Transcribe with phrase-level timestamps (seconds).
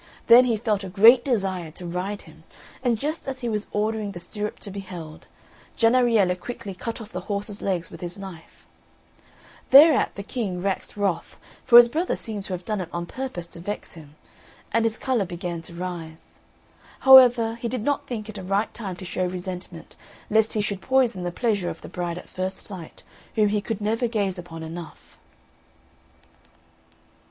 [0.25, 2.43] Then he felt a great desire to ride him,
[2.81, 5.27] and just as he was ordering the stirrup to beheld,
[5.77, 8.65] Jennariello quickly cut off the horse's legs with his knife.
[9.69, 13.45] Thereat the King waxed wrath, for his brother seemed to have done it on purpose
[13.49, 14.15] to vex him,
[14.71, 16.39] and his choler began to rise.
[17.01, 19.95] However, he did not think it a right time to show resentment,
[20.31, 23.03] lest he should poison the pleasure of the bride at first sight,
[23.35, 25.19] whom he could never gaze upon enough.